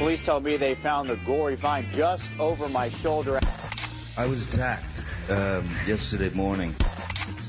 [0.00, 3.38] Police tell me they found the gory find just over my shoulder.
[4.16, 4.86] I was attacked
[5.28, 6.74] um, yesterday morning.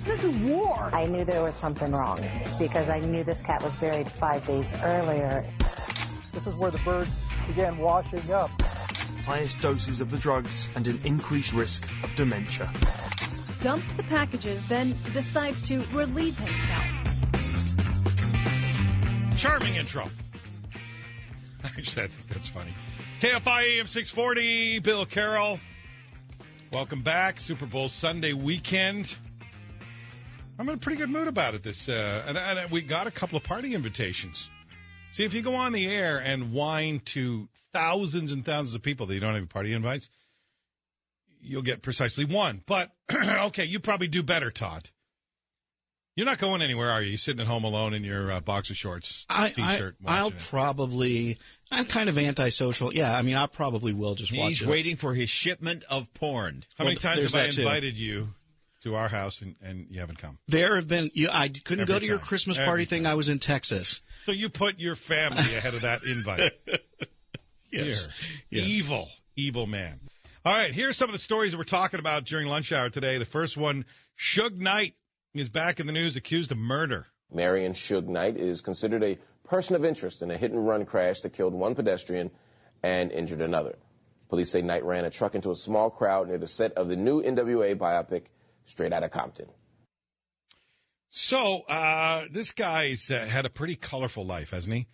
[0.03, 0.89] This is war.
[0.93, 2.19] I knew there was something wrong
[2.59, 5.49] because I knew this cat was buried five days earlier.
[6.33, 7.07] This is where the bird
[7.47, 8.51] began washing up.
[9.25, 12.69] Highest doses of the drugs and an increased risk of dementia.
[13.61, 16.83] Dumps the packages, then decides to relieve himself.
[19.37, 20.03] Charming intro.
[21.75, 22.71] Think that's funny.
[23.21, 25.57] KFI AM 640, Bill Carroll.
[26.73, 27.39] Welcome back.
[27.39, 29.13] Super Bowl Sunday weekend.
[30.59, 31.63] I'm in a pretty good mood about it.
[31.63, 34.49] This uh, and, and we got a couple of party invitations.
[35.13, 39.05] See, if you go on the air and whine to thousands and thousands of people
[39.05, 40.09] that you don't have party invites,
[41.39, 42.61] you'll get precisely one.
[42.65, 44.89] But okay, you probably do better, Todd.
[46.21, 47.09] You're not going anywhere, are you?
[47.09, 49.95] You're sitting at home alone in your uh, boxer shorts, I, t-shirt.
[50.05, 50.37] I, I'll it.
[50.37, 51.39] probably.
[51.71, 52.93] I'm kind of antisocial.
[52.93, 54.67] Yeah, I mean, I probably will just watch He's it.
[54.67, 56.63] waiting for his shipment of porn.
[56.77, 57.61] How many times have I that too.
[57.63, 58.27] invited you
[58.83, 60.37] to our house and, and you haven't come?
[60.47, 61.09] There have been.
[61.15, 62.27] You, I couldn't Every go to your time.
[62.27, 63.05] Christmas Every party thing.
[63.05, 63.13] time.
[63.13, 64.01] I was in Texas.
[64.25, 66.51] So you put your family ahead of that invite.
[67.71, 68.09] Yes.
[68.49, 68.67] Yes.
[68.67, 69.99] Evil, evil man.
[70.45, 73.17] All right, here's some of the stories that we're talking about during lunch hour today.
[73.17, 73.85] The first one,
[74.19, 74.93] Suge Knight
[75.39, 77.07] is back in the news accused of murder.
[77.31, 81.21] Marion Suge Knight is considered a person of interest in a hit and run crash
[81.21, 82.31] that killed one pedestrian
[82.83, 83.77] and injured another.
[84.29, 86.95] Police say Knight ran a truck into a small crowd near the set of the
[86.95, 88.23] new NWA biopic,
[88.65, 89.47] Straight Outta Compton.
[91.09, 94.87] So, uh, this guy's uh, had a pretty colorful life, hasn't he?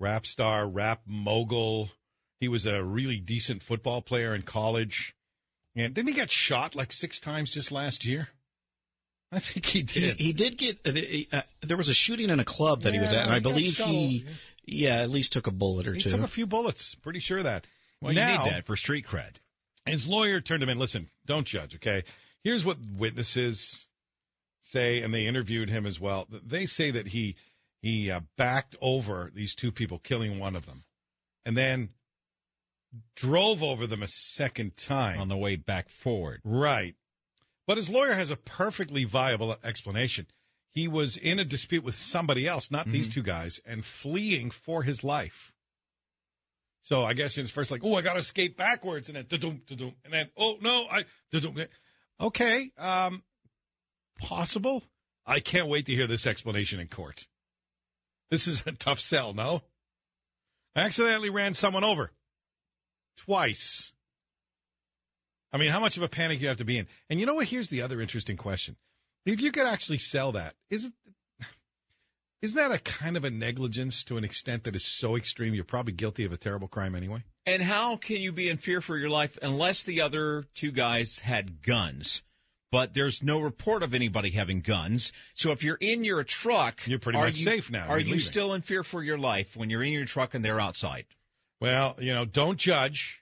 [0.00, 1.90] Rap star, rap mogul.
[2.40, 5.14] He was a really decent football player in college.
[5.76, 8.28] And didn't he get shot like six times just last year?
[9.32, 10.16] I think he He, did.
[10.16, 10.78] he did get.
[10.86, 13.38] Uh, uh, there was a shooting in a club that he was at, and I
[13.40, 14.24] believe shot he,
[14.66, 16.10] yeah, at least took a bullet or He two.
[16.10, 16.94] took a few bullets.
[16.96, 17.66] Pretty sure of that.
[18.00, 19.36] Well, now, you need that for street cred.
[19.86, 20.78] His lawyer turned him in.
[20.78, 22.04] Listen, don't judge, okay?
[22.42, 23.84] Here's what witnesses
[24.62, 26.26] say, and they interviewed him as well.
[26.46, 27.36] They say that he
[27.82, 30.82] he uh, backed over these two people, killing one of them,
[31.46, 31.90] and then
[33.16, 36.40] drove over them a second time on the way back forward.
[36.44, 36.94] Right.
[37.70, 40.26] But his lawyer has a perfectly viable explanation.
[40.72, 44.82] He was in a dispute with somebody else, not these two guys, and fleeing for
[44.82, 45.52] his life.
[46.82, 49.26] So I guess in his first, like, oh, I got to escape backwards, and then,
[49.30, 51.04] and then, oh, no, I,
[52.20, 53.22] okay, um,
[54.18, 54.82] possible.
[55.24, 57.24] I can't wait to hear this explanation in court.
[58.32, 59.62] This is a tough sell, no?
[60.74, 62.10] I accidentally ran someone over
[63.18, 63.92] twice.
[65.52, 66.86] I mean, how much of a panic do you have to be in?
[67.08, 67.46] And you know what?
[67.46, 68.76] Here's the other interesting question:
[69.26, 70.92] If you could actually sell that, is it?
[72.42, 75.52] Isn't that a kind of a negligence to an extent that is so extreme?
[75.52, 77.22] You're probably guilty of a terrible crime anyway.
[77.44, 81.18] And how can you be in fear for your life unless the other two guys
[81.18, 82.22] had guns?
[82.72, 85.12] But there's no report of anybody having guns.
[85.34, 87.88] So if you're in your truck, You're pretty much you- safe now.
[87.88, 88.20] Are you leaving.
[88.20, 91.04] still in fear for your life when you're in your truck and they're outside?
[91.60, 93.19] Well, you know, don't judge.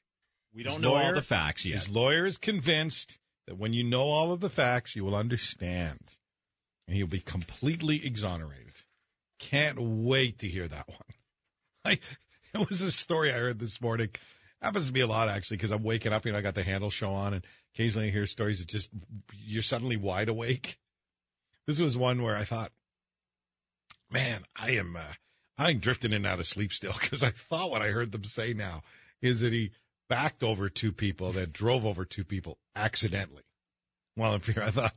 [0.58, 1.78] We don't His know all the facts yet.
[1.78, 6.00] His lawyer is convinced that when you know all of the facts, you will understand,
[6.88, 8.72] and he'll be completely exonerated.
[9.38, 10.98] Can't wait to hear that one.
[11.84, 12.00] I,
[12.58, 14.08] it was a story I heard this morning.
[14.60, 16.26] Happens to be a lot actually because I'm waking up.
[16.26, 18.90] You know, I got the Handel show on, and occasionally I hear stories that just
[19.34, 20.76] you're suddenly wide awake.
[21.68, 22.72] This was one where I thought,
[24.10, 25.12] man, I am uh,
[25.56, 28.24] I'm drifting in and out of sleep still because I thought what I heard them
[28.24, 28.82] say now
[29.22, 29.70] is that he
[30.08, 33.42] backed over two people, that drove over two people accidentally.
[34.14, 34.94] While in fear, I thought,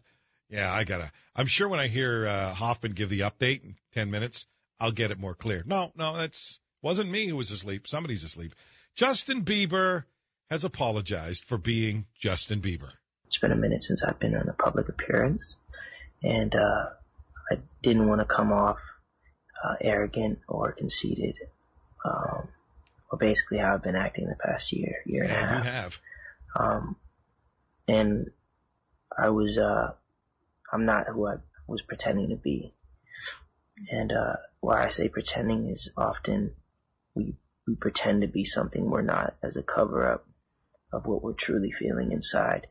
[0.50, 1.12] yeah, I gotta.
[1.36, 4.48] I'm sure when I hear uh, Hoffman give the update in ten minutes,
[4.80, 5.64] I'll get it more clear.
[5.66, 7.88] No, no, that's wasn't me who was asleep.
[7.88, 8.54] Somebody's asleep.
[8.96, 10.06] Justin Bieber
[10.50, 12.90] has apologized for being Justin Bieber.
[13.26, 15.56] It's been a minute since I've been on a public appearance,
[16.22, 16.86] and uh,
[17.52, 18.78] I didn't want to come off
[19.64, 21.36] uh, arrogant or conceited,
[22.04, 22.50] um,
[23.12, 25.66] or basically how I've been acting the past year, year and a half.
[25.66, 26.00] you have.
[26.56, 26.96] Um,
[27.88, 28.32] and
[29.16, 29.92] I was, uh,
[30.72, 31.36] I'm not who I
[31.68, 32.74] was pretending to be.
[33.90, 36.54] And, uh, why I say pretending is often
[37.14, 37.36] we,
[37.68, 40.26] we pretend to be something we're not as a cover up
[40.94, 42.68] of what we're truly feeling inside.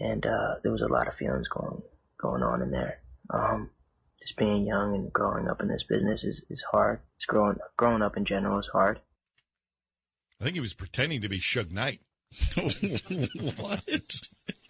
[0.00, 1.82] And, uh, there was a lot of feelings going,
[2.18, 3.00] going on in there.
[3.28, 3.70] Um,
[4.22, 7.00] just being young and growing up in this business is, is hard.
[7.16, 9.00] It's growing, growing up in general is hard.
[10.40, 12.00] I think he was pretending to be Suge Knight.
[13.56, 13.84] what?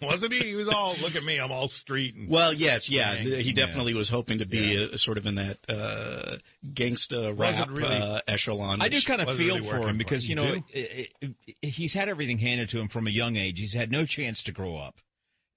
[0.01, 0.39] wasn't he?
[0.39, 2.15] He was all look at me, I'm all street.
[2.15, 3.39] And Well, yes, yeah, Gang.
[3.39, 7.87] he definitely was hoping to be a, sort of in that uh, gangsta rap really-
[7.87, 8.81] uh, echelon.
[8.81, 10.37] I do kind of feel really for him because him.
[10.37, 13.59] you You know i i he's had everything handed to him from a young age.
[13.59, 14.99] He's had no chance to grow up,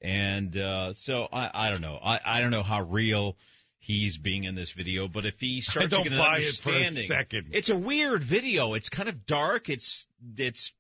[0.00, 1.99] and uh, so I, I don't know.
[2.02, 3.37] I, I don't know how real
[3.88, 6.70] he's being in this video, but if he starts don't to an buy it for
[6.70, 7.46] a understanding, second.
[7.52, 8.75] it's a weird video.
[8.75, 9.69] It's kind of dark.
[9.70, 10.06] It's
[10.37, 10.73] it's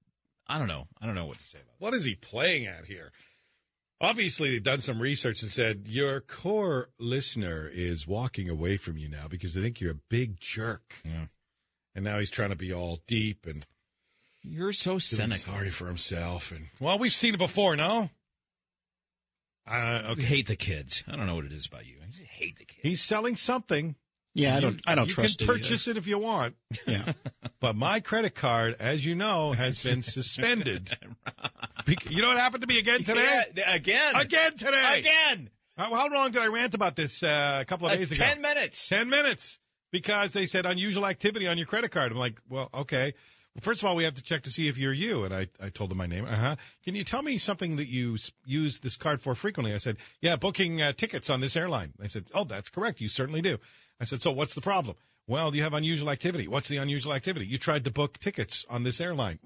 [0.46, 0.86] I don't know.
[1.00, 1.74] I don't know what to say about.
[1.78, 3.10] what is he playing at here?
[4.00, 9.08] Obviously, they've done some research and said your core listener is walking away from you
[9.08, 10.94] now because they think you're a big jerk.
[11.04, 11.24] Yeah.
[11.96, 13.66] And now he's trying to be all deep and.
[14.42, 15.52] You're so cynical.
[15.52, 16.52] sorry for himself.
[16.52, 18.08] And well, we've seen it before, no?
[19.68, 20.22] Uh, I okay.
[20.22, 21.04] hate the kids.
[21.08, 21.96] I don't know what it is about you.
[22.02, 22.80] I just hate the kids.
[22.82, 23.94] He's selling something.
[24.34, 25.52] yeah, I don't, I don't you trust can it.
[25.52, 26.54] purchase it if you want.
[26.86, 27.12] Yeah,
[27.60, 30.96] But my credit card, as you know, has been suspended.
[31.86, 33.42] Bec- you know what happened to me again today?
[33.56, 34.16] Yeah, again.
[34.16, 34.98] Again today.
[35.00, 35.50] Again.
[35.76, 38.24] How, how long did I rant about this uh, a couple of Uh, days ago?
[38.24, 38.88] Ten minutes.
[38.88, 39.58] 10 minutes
[39.90, 42.12] because they said unusual activity on your credit card.
[42.12, 43.14] I'm like, well, okay.
[43.54, 45.24] Well, first of all, we have to check to see if you're you.
[45.24, 46.24] And I, I told them my name.
[46.24, 46.56] Uh huh.
[46.84, 49.74] Can you tell me something that you use this card for frequently?
[49.74, 51.92] I said, yeah, booking uh, tickets on this airline.
[51.98, 53.00] They said, oh, that's correct.
[53.00, 53.58] You certainly do.
[54.00, 54.96] I said, so what's the problem?
[55.26, 56.48] Well, you have unusual activity.
[56.48, 57.46] What's the unusual activity?
[57.46, 59.38] You tried to book tickets on this airline.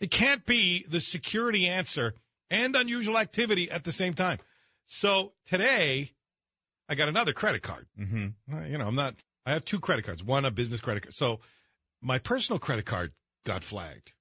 [0.00, 2.14] It can't be the security answer
[2.50, 4.38] and unusual activity at the same time.
[4.86, 6.12] So today,
[6.88, 7.86] I got another credit card.
[7.98, 8.54] Mm-hmm.
[8.54, 9.14] Uh, You know, I'm not.
[9.44, 10.22] I have two credit cards.
[10.22, 11.14] One a business credit card.
[11.14, 11.40] So
[12.06, 13.12] my personal credit card
[13.44, 14.12] got flagged.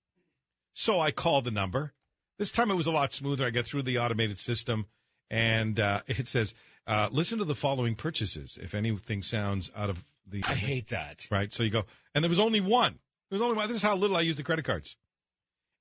[0.74, 1.94] So I called the number.
[2.40, 3.46] This time it was a lot smoother.
[3.46, 4.88] I get through the automated system,
[5.30, 6.54] and uh, it says,
[6.88, 8.58] uh, "Listen to the following purchases.
[8.60, 11.28] If anything sounds out of the I hate that.
[11.30, 13.00] right." So you go, and there was only one.
[13.30, 13.68] There was only one.
[13.68, 14.96] This is how little I use the credit cards,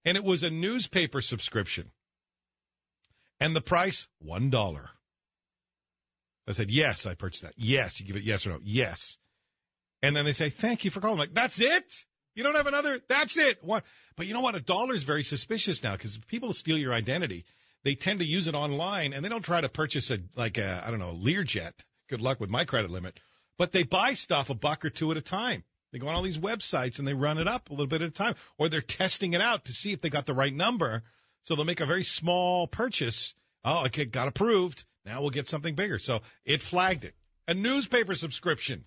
[0.04, 1.90] and it was a newspaper subscription,
[3.40, 4.90] and the price one dollar.
[6.46, 7.54] I said, yes, I purchased that.
[7.56, 8.58] Yes, you give it yes or no.
[8.62, 9.16] Yes.
[10.04, 11.14] And then they say, thank you for calling.
[11.14, 11.90] I'm like, that's it?
[12.34, 13.00] You don't have another?
[13.08, 13.64] That's it.
[13.64, 13.84] What?
[14.16, 14.54] But you know what?
[14.54, 17.46] A dollar is very suspicious now because people steal your identity.
[17.84, 20.82] They tend to use it online and they don't try to purchase a, like a,
[20.86, 21.72] I don't know, a Learjet.
[22.10, 23.18] Good luck with my credit limit.
[23.56, 25.64] But they buy stuff a buck or two at a time.
[25.90, 28.08] They go on all these websites and they run it up a little bit at
[28.08, 31.02] a time, or they're testing it out to see if they got the right number.
[31.44, 33.34] So they'll make a very small purchase.
[33.64, 34.84] Oh, okay, got approved.
[35.06, 35.98] Now we'll get something bigger.
[35.98, 37.14] So it flagged it.
[37.48, 38.84] A newspaper subscription.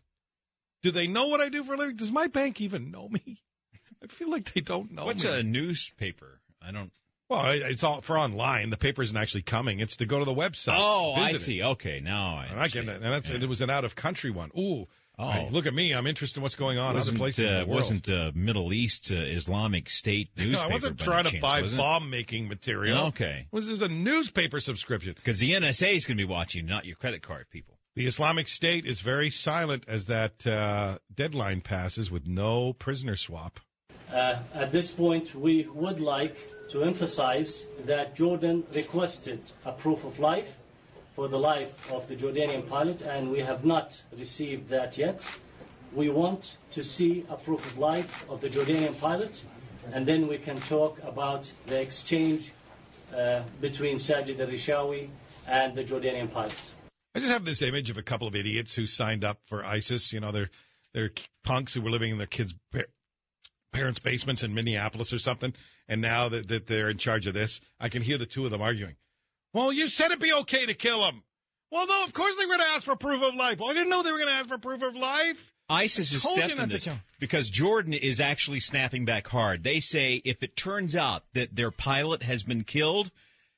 [0.88, 1.98] Do they know what I do for a living?
[1.98, 3.42] Does my bank even know me?
[4.04, 5.32] I feel like they don't know What's me.
[5.40, 6.40] a newspaper?
[6.62, 6.92] I don't.
[7.30, 8.70] well, it's all for online.
[8.70, 9.82] The paper isn't actually coming.
[9.82, 10.78] It's to go to the website.
[10.80, 11.46] Oh, I visit it.
[11.46, 11.64] see.
[11.64, 12.46] Okay, now I.
[12.46, 12.96] And I get that.
[13.02, 13.36] And that's, Yeah.
[13.36, 14.50] it was an out of country one.
[14.58, 14.88] Ooh.
[15.20, 15.30] Oh.
[15.32, 15.94] Hey, look at me.
[15.94, 19.12] I'm interested in what's going on in wasn't, places in uh, wasn't uh, Middle East
[19.12, 20.70] uh, Islamic State No, newspaper.
[20.72, 23.08] I wasn't trying to chance, buy bomb making material.
[23.08, 25.14] Okay, It was, it was a newspaper subscription.
[25.16, 27.77] because the NSA is going to be watching, not your credit card people.
[27.98, 33.60] The Islamic State is very silent as that uh, deadline passes with no prisoner swap.
[34.14, 36.38] Uh, at this point, we would like
[36.70, 40.56] to emphasize that Jordan requested a proof of life
[41.16, 45.28] for the life of the Jordanian pilot, and we have not received that yet.
[45.92, 49.44] We want to see a proof of life of the Jordanian pilot,
[49.92, 52.52] and then we can talk about the exchange
[53.12, 55.10] uh, between Sajid al-Rishawi
[55.48, 56.62] and the Jordanian pilot.
[57.18, 60.14] I just have this image of a couple of idiots who signed up for ISIS.
[60.14, 60.52] You know, they're
[60.94, 61.10] they're
[61.44, 62.54] punks who were living in their kids'
[63.74, 65.56] parents' basements in Minneapolis or something,
[65.88, 68.52] and now that, that they're in charge of this, I can hear the two of
[68.52, 68.98] them arguing.
[69.52, 71.24] Well, you said it'd be okay to kill them.
[71.72, 73.60] Well, no, of course they were going to ask for proof of life.
[73.60, 75.54] Well, I didn't know they were going to ask for proof of life.
[75.70, 76.88] ISIS has stepped in this
[77.20, 79.64] because Jordan is actually snapping back hard.
[79.64, 83.10] They say if it turns out that their pilot has been killed,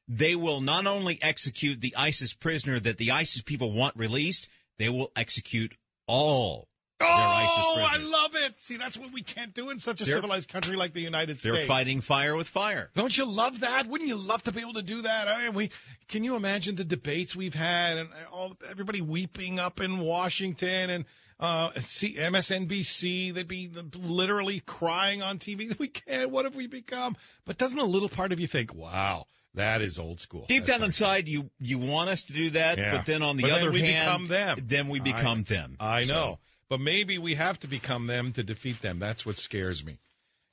[0.09, 4.89] they will not only execute the ISIS prisoner that the ISIS people want released, they
[4.89, 5.73] will execute
[6.07, 6.67] all
[7.01, 7.89] Oh, their ISIS prisoners.
[7.91, 8.61] Oh, I love it.
[8.61, 11.39] See, that's what we can't do in such a They're- civilized country like the United
[11.39, 11.55] States.
[11.55, 12.89] They're fighting fire with fire.
[12.95, 13.87] Don't you love that?
[13.87, 15.29] Wouldn't you love to be able to do that?
[15.29, 15.69] I mean, we
[16.09, 21.05] can you imagine the debates we've had and all everybody weeping up in Washington and
[21.39, 23.33] uh, see MSNBC.
[23.33, 25.73] They'd be literally crying on TV.
[25.79, 26.29] We can't.
[26.31, 27.15] What have we become?
[27.45, 29.25] But doesn't a little part of you think, wow,
[29.55, 30.45] that is old school?
[30.47, 32.97] Deep That's down inside, you you want us to do that, Yeah.
[32.97, 34.65] but then on the But other we hand, become them.
[34.67, 35.75] then we I- become them.
[35.79, 36.39] I So- know,
[36.69, 38.99] but maybe we have to become them to defeat them.
[38.99, 39.99] That's what scares me,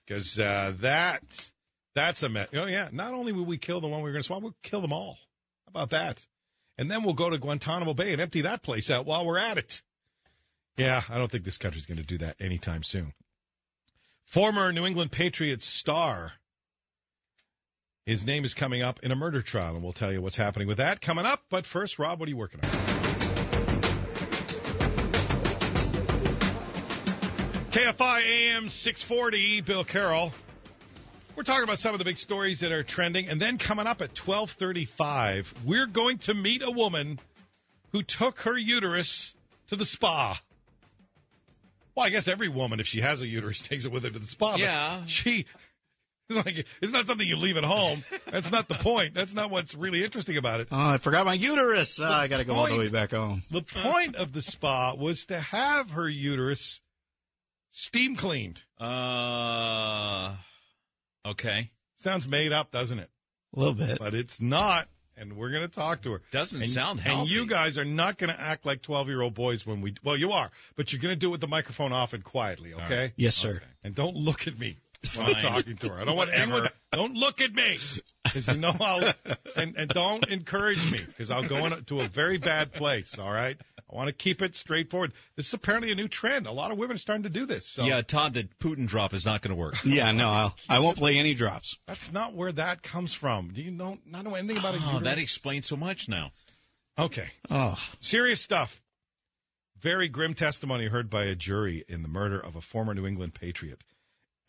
[0.06, 1.22] because uh, that
[1.94, 2.88] that's a me- oh yeah.
[2.92, 5.18] Not only will we kill the one we're going to swap, we'll kill them all.
[5.66, 6.24] How about that?
[6.78, 9.56] And then we'll go to Guantanamo Bay and empty that place out while we're at
[9.58, 9.82] it.
[10.76, 13.14] Yeah, I don't think this country's going to do that anytime soon.
[14.26, 16.32] Former New England Patriots star
[18.06, 20.68] His name is coming up in a murder trial, and we'll tell you what's happening
[20.68, 21.42] with that coming up.
[21.50, 22.70] But first, Rob, what are you working on?
[27.72, 30.32] KFI AM 640, Bill Carroll.
[31.34, 34.00] We're talking about some of the big stories that are trending, and then coming up
[34.00, 37.18] at 12:35, we're going to meet a woman
[37.90, 39.34] who took her uterus
[39.70, 40.40] to the spa.
[41.96, 44.18] Well, I guess every woman, if she has a uterus, takes it with her to
[44.20, 44.54] the spa.
[44.54, 45.04] Yeah.
[45.06, 45.46] She,
[46.30, 48.04] like, it's not something you leave at home.
[48.30, 49.14] That's not the point.
[49.14, 50.68] That's not what's really interesting about it.
[50.72, 52.00] Oh, I forgot my uterus.
[52.02, 53.42] Ah, I got to go all the way back home.
[53.50, 56.80] The point of the spa was to have her uterus
[57.70, 58.60] steam cleaned.
[58.80, 60.34] Uh,
[61.24, 61.70] okay.
[61.98, 63.10] Sounds made up, doesn't it?
[63.54, 63.98] A little bit.
[64.00, 66.22] But it's not, and we're going to talk to her.
[66.32, 69.34] Doesn't and, sound And you guys are not going to act like 12 year old
[69.34, 71.92] boys when we, well, you are, but you're going to do it with the microphone
[71.92, 72.98] off and quietly, okay?
[72.98, 73.12] right.
[73.16, 73.60] Yes, sir.
[73.84, 74.78] And don't look at me
[75.16, 76.00] when I'm talking to her.
[76.00, 76.52] I don't want Whatever.
[76.52, 77.76] anyone, don't look at me.
[78.24, 79.12] Because you know I'll,
[79.56, 83.56] and, and don't encourage me because I'll go into a very bad place, all right?
[83.90, 85.12] I want to keep it straightforward.
[85.36, 86.46] This is apparently a new trend.
[86.48, 87.66] A lot of women are starting to do this.
[87.68, 89.76] So Yeah, Todd, the Putin drop is not going to work.
[89.84, 91.78] Yeah, no, I'll, I won't play any drops.
[91.86, 93.52] that's not where that comes from.
[93.52, 96.32] Do you know, not know anything about a Oh, that explains so much now.
[96.98, 97.28] Okay.
[97.50, 98.80] Oh, Serious stuff.
[99.80, 103.34] Very grim testimony heard by a jury in the murder of a former New England
[103.34, 103.84] Patriot,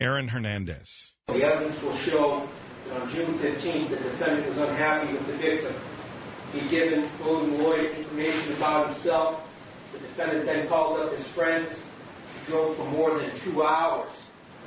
[0.00, 1.06] Aaron Hernandez.
[1.28, 2.48] The evidence will show
[2.88, 5.74] that on June 15th, the defendant was unhappy with the victim.
[6.52, 9.44] He'd given William Lloyd information about himself.
[9.92, 11.82] The defendant then called up his friends,
[12.44, 14.10] He drove for more than two hours,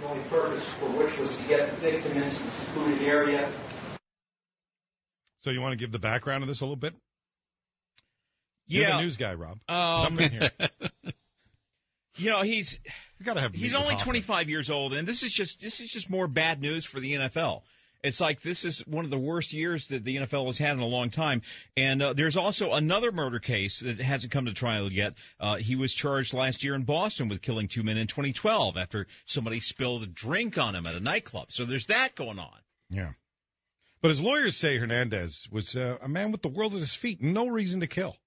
[0.01, 3.50] the only purpose for which was to get the victim into the secluded area.
[5.39, 6.93] So you want to give the background of this a little bit?
[8.67, 8.97] You're Yeah.
[8.97, 9.59] the news guy, Rob.
[9.67, 10.51] Um, Jump in here.
[12.18, 12.80] You know, he's
[13.20, 13.53] You got to have.
[13.53, 16.86] he's only 25 years old, and this is just this is just more bad news
[16.86, 17.62] for the NFL.
[18.03, 20.80] It's like this is one of the worst years that the NFL has had in
[20.80, 21.44] a long time.
[21.77, 25.13] And uh, there's also another murder case that hasn't come to trial yet.
[25.39, 29.06] Uh, he was charged last year in Boston with killing two men in 2012 after
[29.25, 31.51] somebody spilled a drink on him at a nightclub.
[31.51, 32.58] So there's that going on.
[32.89, 33.12] Yeah.
[34.01, 37.22] But his lawyers say Hernandez was uh, a man with the world at his feet,
[37.22, 38.18] no reason to kill.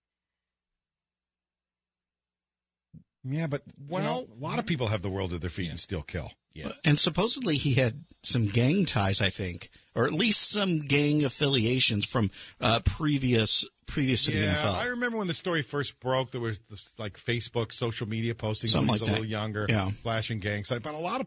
[3.25, 5.81] Yeah, but well, Well- a lot of people have the world at their feet and
[5.81, 6.31] still kill.
[6.55, 6.71] Yeah.
[6.85, 12.07] and supposedly he had some gang ties, I think, or at least some gang affiliations
[12.07, 14.75] from uh, previous previous to yeah, the NFL.
[14.75, 16.31] I remember when the story first broke.
[16.31, 18.71] There was this, like Facebook, social media posting.
[18.71, 19.21] Something when he was like a that.
[19.23, 19.91] little younger, Yeah.
[20.03, 20.83] flashing gang signs.
[20.85, 21.27] But a lot of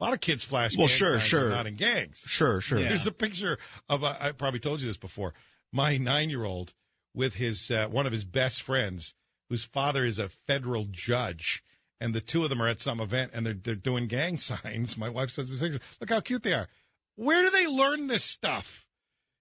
[0.00, 0.76] a lot of kids flash.
[0.76, 1.48] Well, gang sure, signs sure.
[1.48, 2.24] not in gangs.
[2.28, 2.78] Sure, sure.
[2.78, 2.90] Yeah.
[2.90, 5.32] There's a picture of a, I probably told you this before.
[5.72, 6.74] My nine year old
[7.14, 9.14] with his uh, one of his best friends,
[9.48, 11.62] whose father is a federal judge,
[12.00, 14.96] and the two of them are at some event and they're they're doing gang signs.
[14.96, 15.80] My wife sends me pictures.
[16.00, 16.68] Look how cute they are.
[17.16, 18.86] Where do they learn this stuff?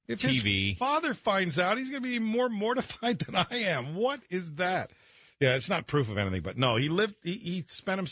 [0.07, 0.69] If TV.
[0.69, 3.95] his father finds out, he's going to be more mortified than I am.
[3.95, 4.91] What is that?
[5.39, 7.15] Yeah, it's not proof of anything, but no, he lived.
[7.23, 8.07] He, he spent him.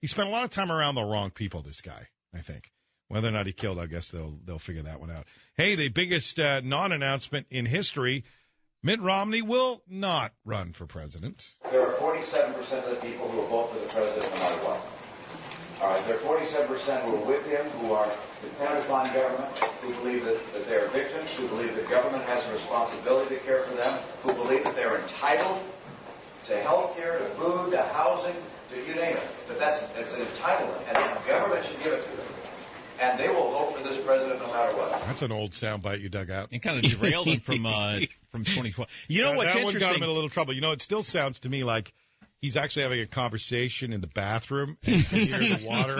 [0.00, 1.62] He spent a lot of time around the wrong people.
[1.62, 2.70] This guy, I think.
[3.08, 5.26] Whether or not he killed, I guess they'll they'll figure that one out.
[5.56, 8.24] Hey, the biggest uh, non-announcement in history:
[8.82, 11.50] Mitt Romney will not run for president.
[11.70, 14.80] There are 47% of the people who will vote for the president no matter what.
[15.82, 18.08] All right, there are 47% who are with him, who are
[18.40, 19.52] dependent upon government,
[19.82, 23.60] who believe that, that they're victims, who believe that government has a responsibility to care
[23.60, 23.92] for them,
[24.22, 25.60] who believe that they're entitled
[26.46, 28.36] to health care, to food, to housing,
[28.70, 29.28] to you name it.
[29.48, 32.26] But that's it's an entitlement, and government should give it to them.
[33.00, 34.92] And they will vote for this president no matter what.
[35.06, 36.48] That's an old soundbite you dug out.
[36.52, 37.98] And kind of derailed him from uh,
[38.32, 38.88] from 2012.
[39.08, 39.96] You know That- what's that one got interesting?
[39.98, 40.54] him in a little trouble.
[40.54, 41.92] You know, it still sounds to me like
[42.40, 45.98] he's actually having a conversation in the bathroom and you hear the water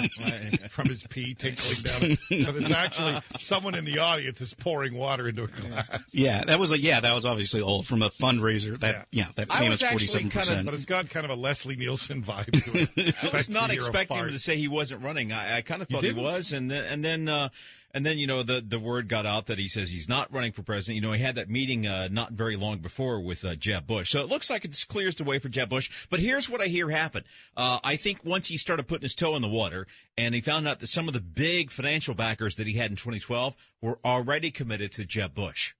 [0.71, 2.01] from his pee tinkling down.
[2.45, 6.03] But it's actually someone in the audience is pouring water into a glass.
[6.13, 8.79] Yeah, that was a yeah, that was obviously old from a fundraiser.
[8.81, 10.65] That yeah, that I famous forty seven percent.
[10.65, 13.15] But it's got kind of a Leslie Nielsen vibe to it.
[13.23, 15.33] I was not to hear a expecting him to say he wasn't running.
[15.33, 17.49] I, I kind of thought he was, and then and then uh,
[17.93, 20.53] and then you know the the word got out that he says he's not running
[20.53, 20.97] for president.
[20.97, 24.11] You know he had that meeting uh, not very long before with uh, Jeb Bush,
[24.11, 26.07] so it looks like it clears the way for Jeb Bush.
[26.11, 27.25] But here's what I hear happen.
[27.57, 30.69] Uh, I think once he started putting his toe in the water, and he found
[30.69, 34.51] out that some of the big financial backers that he had in 2012 were already
[34.51, 35.75] committed to Jeb Bush.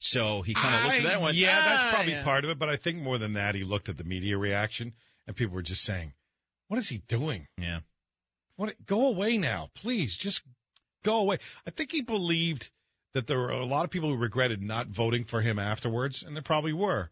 [0.00, 1.34] So he kind of looked at that one.
[1.34, 2.58] yeah, "Ah, that's probably yeah." part of it.
[2.58, 4.92] But I think more than that, he looked at the media reaction
[5.26, 6.12] and people were just saying,
[6.68, 7.48] "What is he doing?
[7.58, 7.80] Yeah.
[8.56, 8.74] What?
[8.86, 10.16] Go away now, please.
[10.16, 10.42] Just
[11.08, 12.70] go away." I think he believed
[13.14, 16.36] that there were a lot of people who regretted not voting for him afterwards, and
[16.36, 17.10] there probably were.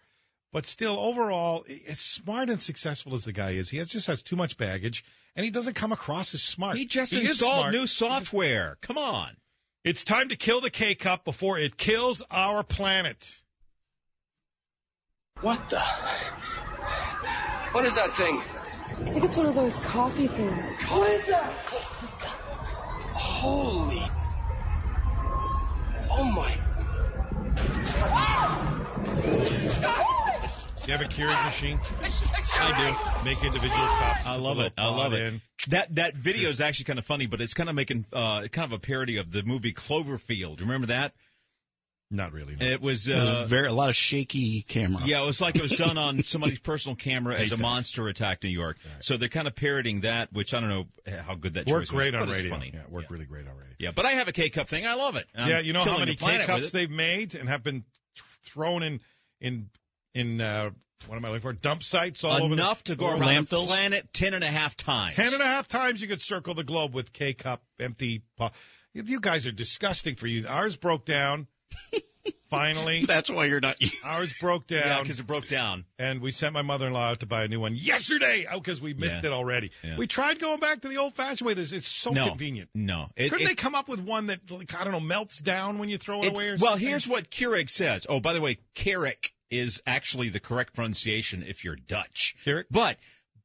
[0.53, 4.23] But still, overall, as smart and successful as the guy is, he has, just has
[4.23, 6.77] too much baggage, and he doesn't come across as smart.
[6.77, 8.79] He just is installed new software.
[8.81, 9.37] Come on.
[9.85, 13.35] It's time to kill the K cup before it kills our planet.
[15.41, 15.81] What the?
[17.73, 18.41] What is that thing?
[18.99, 20.67] I think it's one of those coffee things.
[20.91, 21.53] What is that?
[23.17, 24.03] Holy.
[26.11, 26.55] Oh my.
[30.87, 31.81] Do you have a Keurig machine?
[32.61, 33.25] I do.
[33.25, 34.27] Make individual cups.
[34.27, 34.73] I love it.
[34.79, 35.21] I love it.
[35.21, 35.43] in.
[35.69, 38.73] That that video is actually kind of funny, but it's kind of making uh kind
[38.73, 40.61] of a parody of the movie Cloverfield.
[40.61, 41.13] Remember that?
[42.11, 42.57] Not really.
[42.61, 45.03] It was It was uh, very a lot of shaky camera.
[45.05, 48.45] yeah, it was like it was done on somebody's personal camera as a monster attacked
[48.45, 48.77] New York.
[49.01, 50.87] So they're kind of parroting that, which I don't know
[51.21, 52.05] how good that Worked choice was.
[52.05, 52.51] great on but it's radio.
[52.57, 52.71] Funny.
[52.75, 53.75] Yeah, worked really great on radio.
[53.79, 54.87] Yeah, but I have a K cup thing.
[54.87, 55.27] I love it.
[55.37, 57.85] I'm yeah, you know how many K cups they've made and have been
[58.45, 59.01] thrown in
[59.41, 59.69] in
[60.15, 60.71] in uh,
[61.09, 61.53] what am I looking for?
[61.55, 64.49] Dump sites all over the Enough to go all around the planet ten and a
[64.49, 65.17] half times.
[65.17, 68.23] Ten and a half times you could circle the globe with K cup empty.
[68.39, 68.53] Po-
[68.95, 70.47] you guys are disgusting for you.
[70.47, 71.49] Ours broke down.
[72.51, 73.77] Finally, That's why you're not.
[74.05, 74.83] ours broke down.
[74.87, 75.85] Yeah, because it broke down.
[75.99, 79.21] and we sent my mother-in-law out to buy a new one yesterday because we missed
[79.23, 79.31] Yeah.
[79.31, 79.73] it already.
[79.83, 79.97] Yeah.
[79.97, 81.55] We tried going back to the old-fashioned way.
[81.55, 82.71] There's- It's so no, convenient.
[82.75, 85.39] No, it, Couldn't it- they come up with one that, like, I don't know, melts
[85.41, 86.87] down when you throw it, It- away or well, something?
[86.89, 88.07] here's what Keurig says.
[88.09, 92.37] Oh, by the way, Keurig is actually the correct pronunciation if you're Dutch.
[92.45, 92.65] Keurig?
[92.71, 92.99] But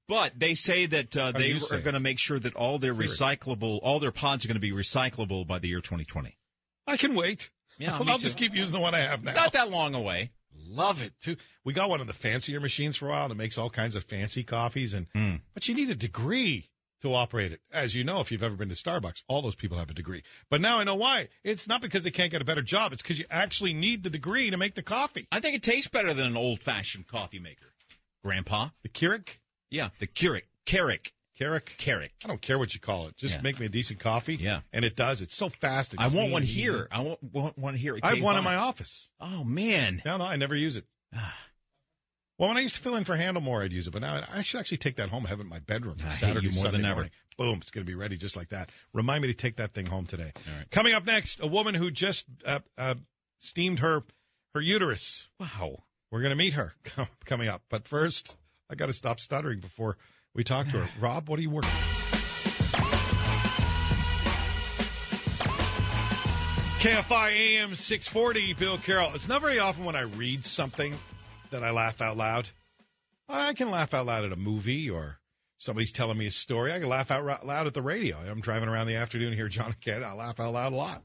[0.08, 3.06] but they say that uh, they are going to make sure that all their Keurig.
[3.40, 6.38] recyclable, all their pods are going to be recyclable by the year 2020.
[6.86, 7.50] I can wait.
[7.82, 9.34] Yeah, I'll me just keep using the one I have now.
[9.34, 10.32] Not that long away.
[10.56, 11.36] Love it too.
[11.66, 14.04] We got one of the fancier machines for a while that makes all kinds of
[14.06, 15.36] fancy coffees, and Hmm.
[15.54, 16.70] but you need a degree
[17.02, 17.62] to operate it.
[17.72, 20.24] As you know, if you've ever been to Starbucks, all those people have a degree.
[20.50, 21.30] But now I know why.
[21.44, 22.94] It's not because they can't get a better job.
[22.94, 25.28] It's because you actually need the degree to make the coffee.
[25.32, 27.66] I think it tastes better than an old-fashioned coffee maker.
[28.24, 28.70] Grandpa?
[28.84, 29.28] The Keurig,
[29.72, 30.44] Yeah, the Keurig.
[30.68, 31.12] Keurig.
[31.42, 31.64] Keurig.
[31.78, 32.10] Keurig.
[32.24, 33.18] I don't care what you call it.
[33.18, 33.42] Just Yeah.
[33.42, 34.36] make me a decent coffee.
[34.36, 34.62] Yeah.
[34.72, 35.22] and it does.
[35.22, 35.94] It's so fast.
[35.94, 36.62] It's I want one easy.
[36.62, 36.88] here.
[36.92, 37.98] I want, want one here.
[38.02, 39.10] I have one in my office.
[39.20, 40.02] Oh man.
[40.06, 40.86] No, no, I never use it.
[42.38, 44.24] Well, when I used to fill in for Handel more, I'd use it, but now
[44.34, 46.54] I should actually take that home and have it in my bedroom I Saturday, more
[46.64, 46.96] Sunday than ever.
[46.96, 47.12] morning.
[47.38, 48.72] Boom, it's going to be ready just like that.
[48.94, 50.32] Remind me to take that thing home today.
[50.36, 50.72] All right.
[50.72, 52.96] Coming up next, a woman who just uh, uh,
[53.42, 54.04] steamed her
[54.56, 55.28] her uterus.
[55.40, 55.84] Wow.
[56.12, 56.74] We're going to meet her
[57.26, 58.36] coming up, but first,
[58.70, 59.98] I got to stop stuttering before
[60.34, 60.90] we talked to her.
[61.00, 61.70] Rob, what are you working?
[66.80, 69.12] KFI AM 640, Bill Carroll.
[69.14, 70.98] It's not very often when I read something
[71.52, 72.48] that I laugh out loud.
[73.30, 75.20] I can laugh out loud at a movie or
[75.60, 76.74] somebody's telling me a story.
[76.74, 78.18] I can laugh out loud at the radio.
[78.18, 80.04] I'm driving around the afternoon here, John and Ken.
[80.04, 81.04] I laugh out loud a lot.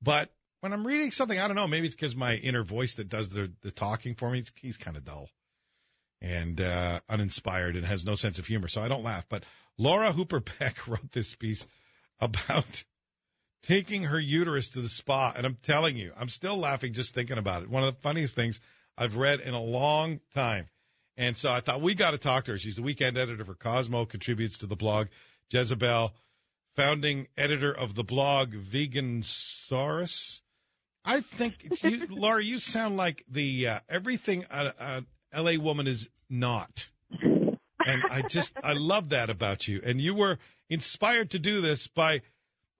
[0.00, 0.30] But
[0.60, 1.68] when I'm reading something, I don't know.
[1.68, 4.42] Maybe it's because my inner voice that does the the talking for me.
[4.54, 5.28] He's kind of dull
[6.20, 9.24] and uh, uninspired and has no sense of humor, so I don't laugh.
[9.28, 9.44] But
[9.78, 11.66] Laura Hooper Beck wrote this piece
[12.20, 12.84] about
[13.62, 17.38] taking her uterus to the spa, and I'm telling you, I'm still laughing just thinking
[17.38, 17.70] about it.
[17.70, 18.60] One of the funniest things
[18.96, 20.68] I've read in a long time.
[21.16, 22.58] And so I thought we got to talk to her.
[22.58, 25.08] She's the weekend editor for Cosmo, contributes to the blog
[25.50, 26.14] Jezebel,
[26.76, 30.40] founding editor of the blog Vegansaurus.
[31.04, 36.08] I think you, Laura, you sound like the uh, everything a, a LA woman is
[36.28, 36.88] not.
[37.22, 39.80] And I just I love that about you.
[39.84, 40.38] And you were
[40.68, 42.22] inspired to do this by,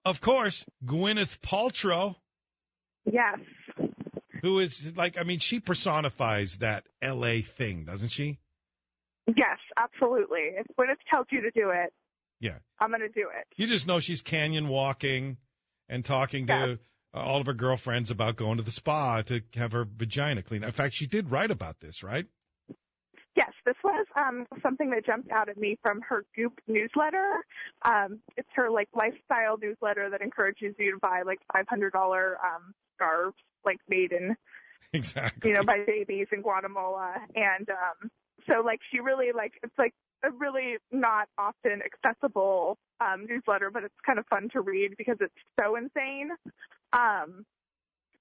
[0.05, 2.15] of course, Gwyneth Paltrow,
[3.11, 3.39] Yes.
[4.41, 8.37] who is like I mean she personifies that LA thing, doesn't she?
[9.35, 10.51] Yes, absolutely.
[10.57, 11.93] If Gwyneth tells you to do it,
[12.39, 12.57] Yeah.
[12.79, 13.47] I'm going to do it.
[13.55, 15.37] You just know she's canyon walking
[15.89, 16.53] and talking to
[17.13, 20.63] uh, all of her girlfriends about going to the spa to have her vagina cleaned.
[20.63, 22.25] In fact, she did write about this, right?
[23.35, 27.43] Yes, this was um, something that jumped out at me from her Goop newsletter.
[27.83, 33.37] Um, it's her like lifestyle newsletter that encourages you to buy like $500 um, scarves,
[33.63, 34.35] like made in
[34.93, 35.51] Exactly.
[35.51, 37.15] you know, by babies in Guatemala.
[37.35, 38.11] And um
[38.49, 43.83] so like she really like it's like a really not often accessible um newsletter, but
[43.83, 46.31] it's kind of fun to read because it's so insane.
[46.91, 47.45] Um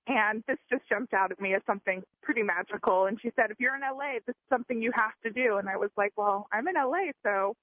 [0.07, 3.07] and this just jumped out at me as something pretty magical.
[3.07, 5.57] And she said, if you're in LA, this is something you have to do.
[5.59, 7.55] And I was like, well, I'm in LA, so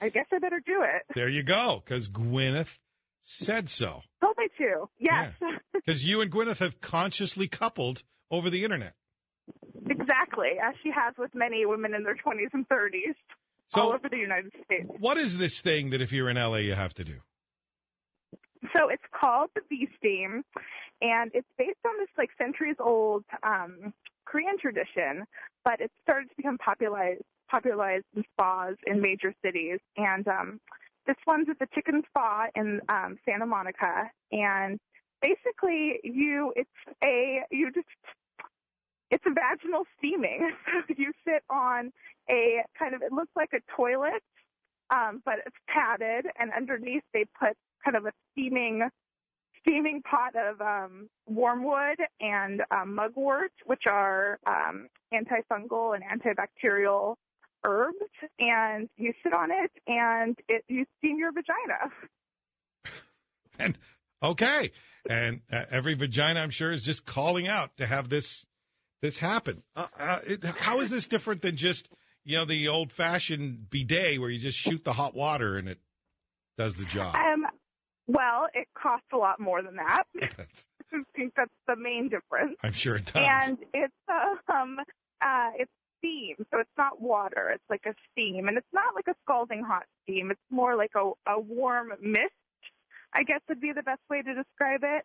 [0.00, 1.02] I guess I better do it.
[1.14, 2.74] There you go, because Gwyneth
[3.20, 4.00] said so.
[4.22, 4.88] Told me to.
[4.98, 5.32] Yes,
[5.74, 8.94] Because you and Gwyneth have consciously coupled over the internet.
[9.88, 10.52] exactly.
[10.62, 13.14] As she has with many women in their 20s and 30s
[13.74, 14.88] all over the United States.
[14.98, 17.16] What is this thing that if you're in LA you have to do?
[18.74, 20.44] So it's called the V Steam,
[21.02, 23.92] and it's based on this like centuries old um,
[24.24, 25.24] Korean tradition,
[25.64, 29.80] but it started to become popularized popularized in spas in major cities.
[29.96, 30.60] And um,
[31.06, 34.78] this one's at the Tikkun Spa in um, Santa Monica, and
[35.20, 36.70] basically you it's
[37.04, 37.86] a you just
[39.10, 40.52] it's a vaginal steaming.
[40.88, 41.90] So you sit on
[42.30, 44.22] a kind of it looks like a toilet,
[44.90, 48.88] um, but it's padded, and underneath they put kind of a steaming
[49.62, 57.16] steaming pot of um, wormwood and um, mugwort, which are um, antifungal and antibacterial
[57.64, 57.96] herbs,
[58.38, 61.92] and you sit on it and it you steam your vagina.
[63.58, 63.76] And
[64.22, 64.72] okay,
[65.06, 68.46] and uh, every vagina, I'm sure, is just calling out to have this
[69.02, 69.62] this happen.
[69.76, 71.90] Uh, uh, it, how is this different than just
[72.24, 75.78] you know the old fashioned bidet where you just shoot the hot water and it
[76.56, 77.14] does the job?
[77.14, 77.46] Um,
[78.12, 80.04] well, it costs a lot more than that.
[80.92, 82.56] I think that's the main difference.
[82.62, 83.24] I'm sure it does.
[83.24, 84.78] And it's uh, um
[85.20, 87.50] uh it's steam, so it's not water.
[87.54, 90.30] It's like a steam, and it's not like a scalding hot steam.
[90.30, 92.32] It's more like a a warm mist.
[93.12, 95.04] I guess would be the best way to describe it.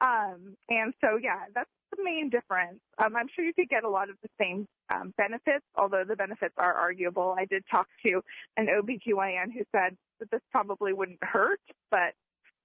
[0.00, 2.80] Um, and so yeah, that's the main difference.
[2.98, 6.16] Um, I'm sure you could get a lot of the same um, benefits, although the
[6.16, 7.34] benefits are arguable.
[7.38, 8.22] I did talk to
[8.56, 12.14] an OBGYN who said that this probably wouldn't hurt, but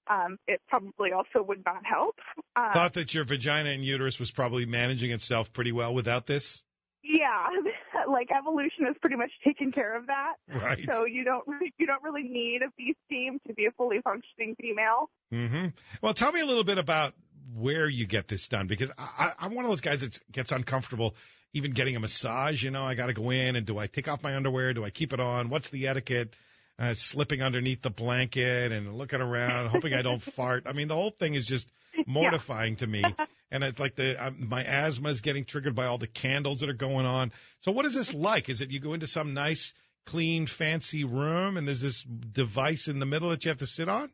[0.08, 2.16] um, it probably also would not help.
[2.56, 6.64] Um, Thought that your vagina and uterus was probably managing itself pretty well without this.
[7.04, 7.48] Yeah,
[8.12, 10.34] like evolution has pretty much taken care of that.
[10.48, 10.88] Right.
[10.92, 14.02] So you don't really, you don't really need a V steam to be a fully
[14.02, 15.10] functioning female.
[15.32, 15.68] hmm
[16.02, 17.14] Well, tell me a little bit about
[17.56, 20.52] where you get this done because I, I, I'm one of those guys that gets
[20.52, 21.16] uncomfortable
[21.54, 22.64] even getting a massage.
[22.64, 24.74] You know, I got to go in and do I take off my underwear?
[24.74, 25.50] Do I keep it on?
[25.50, 26.34] What's the etiquette?
[26.80, 30.64] Uh, slipping underneath the blanket and looking around, hoping I don't fart.
[30.66, 31.68] I mean, the whole thing is just
[32.08, 33.04] mortifying to me.
[33.52, 36.70] And it's like the uh, my asthma is getting triggered by all the candles that
[36.70, 37.34] are going on.
[37.60, 38.50] So what is this like?
[38.50, 39.74] Is it you go into some nice,
[40.06, 43.90] clean, fancy room and there's this device in the middle that you have to sit
[43.90, 44.10] on?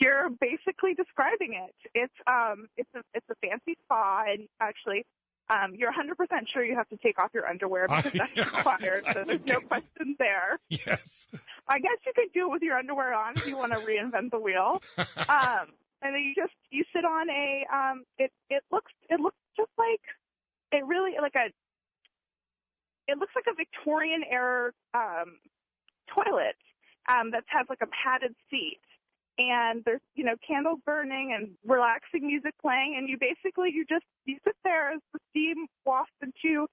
[0.00, 1.74] You're basically describing it.
[1.92, 5.04] It's um it's a it's a fancy spa and actually
[5.50, 6.14] um you're 100%
[6.52, 9.06] sure you have to take off your underwear because that's required.
[9.12, 10.60] So there's no question there.
[10.68, 11.26] Yes.
[11.66, 14.30] I guess you could do it with your underwear on if you want to reinvent
[14.30, 14.80] the wheel.
[15.28, 15.66] Um
[16.02, 19.70] and then you just you sit on a um it it looks it looks just
[19.78, 20.00] like
[20.72, 21.50] it really like a
[23.10, 25.38] it looks like a Victorian era um
[26.14, 26.56] toilet
[27.08, 28.80] um that has like a padded seat.
[29.40, 32.96] And there's you know candles burning and relaxing music playing.
[32.98, 36.66] And you basically you just you sit there as the steam wafts into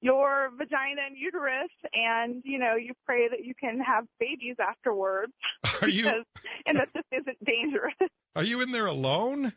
[0.00, 5.32] your vagina and uterus and you know you pray that you can have babies afterwards
[5.82, 6.24] Are you because,
[6.66, 7.94] and that this isn't dangerous
[8.36, 9.52] are you in there alone?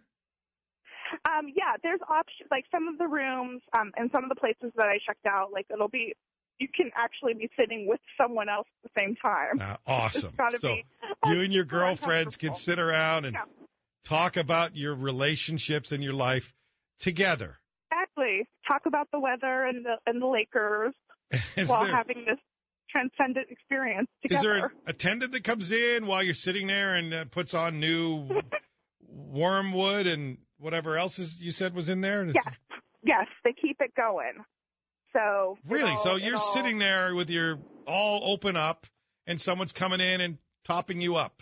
[1.30, 4.71] um yeah there's options like some of the rooms um and some of the places
[4.75, 6.13] that i checked out like it'll be
[6.60, 10.36] you can actually be sitting with someone else at the same time Uh, awesome.
[10.58, 10.86] So be
[11.27, 13.43] you and your girlfriends can sit around and Yeah.
[14.06, 16.54] talk about your relationships and your life
[16.99, 17.58] together.
[18.17, 18.47] Exactly.
[18.67, 20.93] Talk about the weather and the and the Lakers
[21.56, 22.38] Is while there- having this
[22.89, 24.38] transcendent experience together.
[24.38, 27.80] Is there an attendant that comes in while you're sitting there and uh, puts on
[27.80, 28.28] new
[29.08, 32.26] wormwood and whatever else is you said was in there?
[32.26, 32.45] yes,
[33.04, 34.43] yes, they keep it going.
[35.13, 35.91] So Really?
[35.91, 38.86] all- So you're all- sitting there with your all open up
[39.26, 41.41] and someone's coming in and topping you up.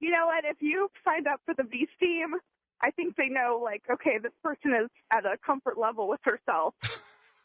[0.00, 0.44] You know what?
[0.44, 2.34] If you signed up for the V Steam,
[2.82, 6.74] I think they know like, okay, this person is at a comfort level with herself.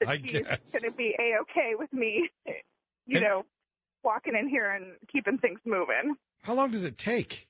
[0.01, 2.29] That I she's going to be a okay with me.
[3.07, 3.45] You And- know,
[4.03, 6.15] walking in here and keeping things moving.
[6.41, 7.47] How long does it take?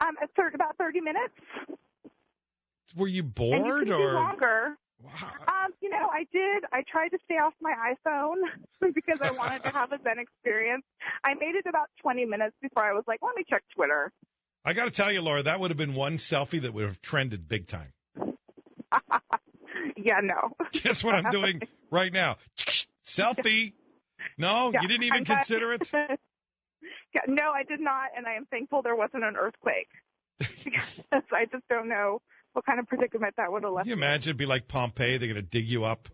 [0.00, 1.34] Um, it's about thirty minutes.
[2.96, 4.76] Were you and you bored do or longer.
[5.46, 6.64] Um, you know, I did.
[6.72, 8.36] I tried to stay off my iPhone
[8.94, 10.84] because I wanted to have a Zen experience.
[11.22, 14.10] I made it about 20 minutes before I was like, let me check Twitter.
[14.68, 17.00] I got to tell you, Laura, that would have been one selfie that would have
[17.00, 17.92] trended big time.
[19.96, 20.52] Yeah, no.
[20.72, 22.36] Guess what I'm doing right now?
[23.06, 23.72] Selfie.
[24.36, 25.90] No, Yeah, you didn't even consider it.
[25.92, 29.88] Yeah, no, I did not, and I am thankful there wasn't an earthquake.
[30.38, 32.20] because I just don't know
[32.52, 35.18] what kind of predicament that would have left Can you imagine it'd be like Pompeii?
[35.18, 36.08] They're going to dig you up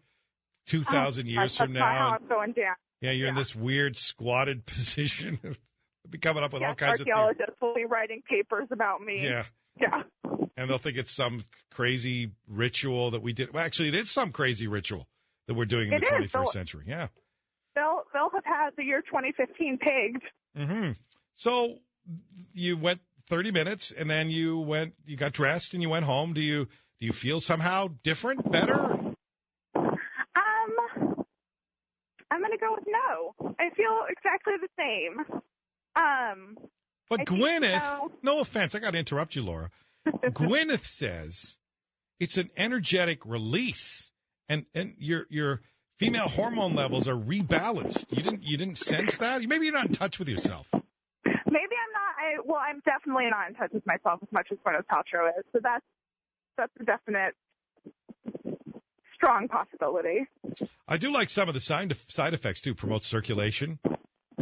[0.68, 1.84] 2,000 Oh, years from now.
[1.84, 2.74] how and- I'm going down.
[3.00, 5.38] yeah, you're in this weird squatted position.
[6.04, 7.16] They'll be coming up with all kinds of things.
[7.16, 9.22] Archaeologists will be writing papers about me.
[9.24, 9.44] Yeah.
[9.80, 10.02] Yeah.
[10.56, 13.52] And they'll think it's some crazy ritual that we did.
[13.52, 15.08] Well, actually, it is some crazy ritual
[15.48, 16.30] that we're doing in It the is.
[16.30, 16.84] 21st So- century.
[16.86, 17.08] Yeah.
[17.74, 20.22] They'll they'll have had the year 2015 pegged.
[20.56, 20.92] hmm
[21.34, 21.78] So
[22.52, 26.34] you went 30 minutes and then you went, you got dressed and you went home.
[26.34, 26.66] Do you,
[27.00, 28.74] do you feel somehow different, better?
[28.74, 29.14] Um,
[32.30, 33.54] I'm gonna go with no.
[33.58, 35.40] I feel exactly the same.
[35.96, 36.56] Um,
[37.08, 38.12] But I Gwyneth, so.
[38.22, 39.70] no offense, I got to interrupt you, Laura.
[40.06, 41.56] Gwyneth says
[42.20, 44.10] it's an energetic release,
[44.48, 45.60] and and your your
[45.98, 48.06] female hormone levels are rebalanced.
[48.10, 49.42] You didn't you didn't sense that?
[49.42, 50.66] Maybe you're not in touch with yourself.
[50.72, 50.82] Maybe
[51.24, 52.14] I'm not.
[52.18, 55.44] I well, I'm definitely not in touch with myself as much as Gwyneth Paltrow is.
[55.52, 55.84] So that's
[56.56, 57.34] that's a definite
[59.14, 60.26] strong possibility.
[60.86, 62.74] I do like some of the side side effects too.
[62.74, 63.78] Promotes circulation,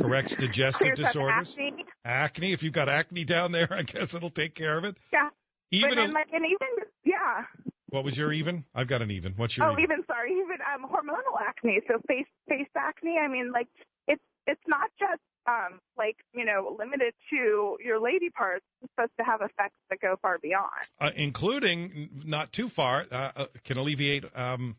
[0.03, 1.85] corrects digestive disorders, acne.
[2.05, 2.53] acne.
[2.53, 4.97] If you've got acne down there, I guess it'll take care of it.
[5.12, 5.29] Yeah.
[5.71, 7.45] Even a- like, and even yeah.
[7.88, 8.65] What was your even?
[8.75, 9.35] I've got an even.
[9.37, 9.85] What's your Oh, even?
[9.85, 11.81] even sorry, even um, hormonal acne.
[11.88, 13.19] So face face acne.
[13.19, 13.69] I mean, like
[14.09, 18.65] it's it's not just um like you know limited to your lady parts.
[18.83, 20.71] It's supposed to have effects that go far beyond.
[21.01, 24.77] uh, including not too far, uh, uh, can alleviate um,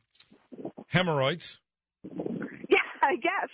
[0.87, 1.59] hemorrhoids.
[2.03, 3.49] Yeah, I guess.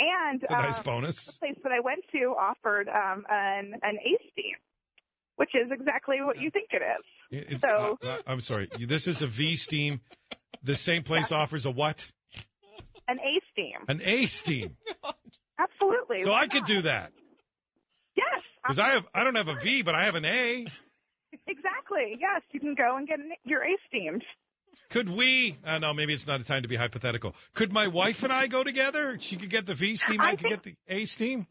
[0.00, 1.26] And It's a nice um, bonus.
[1.26, 4.56] The place that I went to offered um an an A steam,
[5.36, 7.04] which is exactly what you think it is.
[7.38, 8.68] It- it- So- uh, uh, I'm sorry.
[8.78, 10.00] This is a V steam.
[10.62, 12.10] The same place offers a what?
[13.08, 13.76] An A steam.
[13.88, 14.76] An A steam.
[15.58, 16.22] Absolutely.
[16.22, 17.12] So Why I could do that
[18.16, 18.40] Yes.
[18.62, 20.66] because I have I don't have a V, but I have an A.
[21.46, 22.16] Exactly.
[22.20, 24.24] Yes, you can go and get an, your A steamed.
[24.90, 25.56] Could we?
[25.64, 27.34] Uh, no, maybe it's not a time to be hypothetical.
[27.54, 29.18] Could my wife and I go together?
[29.20, 30.20] She could get the V steam.
[30.20, 31.46] I, I could get the A steam.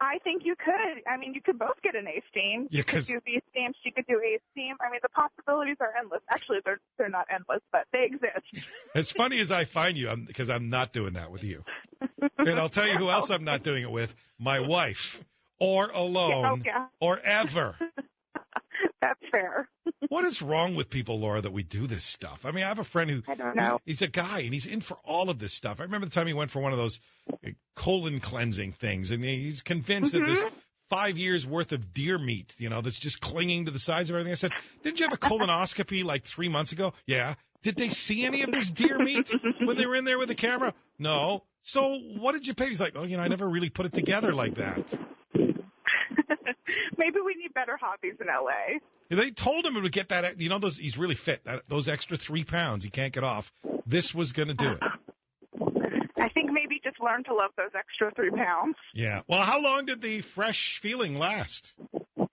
[0.00, 1.02] I think you could.
[1.06, 2.68] I mean, you could both get an A steam.
[2.70, 3.72] Yeah, you could do V steam.
[3.84, 4.76] She could do A steam.
[4.80, 6.22] I mean, the possibilities are endless.
[6.30, 8.66] Actually, they're they're not endless, but they exist.
[8.94, 11.64] As funny as I find you, because I'm, not doing that with you.
[12.38, 15.22] And I'll tell you who else I'm not doing it with: my wife,
[15.58, 16.86] or alone, Yeah, oh, yeah.
[17.00, 17.74] or ever.
[19.00, 19.68] That's fair.
[20.08, 22.40] What is wrong with people, Laura, that we do this stuff?
[22.44, 23.80] I mean, I have a friend who I don't know.
[23.84, 25.78] he's a guy and he's in for all of this stuff.
[25.78, 27.00] I remember the time he went for one of those
[27.32, 30.42] uh, colon cleansing things, and he's convinced that there's
[30.90, 34.16] five years worth of deer meat, you know, that's just clinging to the sides of
[34.16, 34.32] everything.
[34.32, 36.92] I said, didn't you have a colonoscopy like three months ago?
[37.06, 37.34] Yeah.
[37.62, 40.34] Did they see any of this deer meat when they were in there with the
[40.34, 40.74] camera?
[40.98, 41.44] No.
[41.62, 42.68] So what did you pay?
[42.68, 44.98] He's like, oh, you know, I never really put it together like that.
[46.98, 48.78] Maybe we need better hobbies in LA.
[49.10, 50.40] They told him it would get that.
[50.40, 51.44] You know, those he's really fit.
[51.44, 53.52] That, those extra three pounds he can't get off.
[53.86, 54.80] This was going to do it.
[56.16, 58.76] I think maybe just learn to love those extra three pounds.
[58.94, 59.22] Yeah.
[59.26, 61.72] Well, how long did the fresh feeling last?
[61.80, 62.26] Um,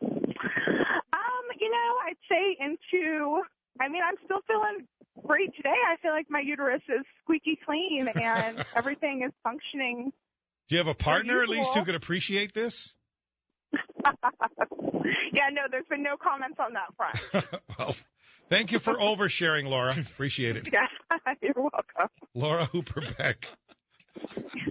[1.60, 3.42] you know, I'd say into.
[3.80, 4.88] I mean, I'm still feeling
[5.26, 5.70] great today.
[5.70, 10.12] I feel like my uterus is squeaky clean and everything is functioning.
[10.70, 12.94] Do you have a partner at least who could appreciate this?
[15.34, 17.46] Yeah, no, there's been no comments on that front.
[17.80, 17.96] well,
[18.50, 19.92] thank you for oversharing, Laura.
[19.98, 20.70] Appreciate it.
[20.72, 20.88] Yeah,
[21.42, 22.10] you're welcome.
[22.34, 23.48] Laura Hooper Beck.